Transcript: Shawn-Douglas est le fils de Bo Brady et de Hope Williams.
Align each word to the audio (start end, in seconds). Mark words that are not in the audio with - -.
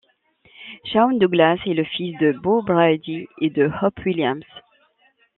Shawn-Douglas 0.83 1.57
est 1.67 1.75
le 1.75 1.83
fils 1.83 2.17
de 2.17 2.31
Bo 2.31 2.63
Brady 2.63 3.27
et 3.39 3.51
de 3.51 3.69
Hope 3.83 4.03
Williams. 4.03 4.43